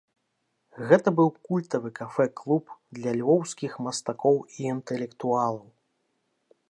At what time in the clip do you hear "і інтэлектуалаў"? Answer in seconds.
4.57-5.63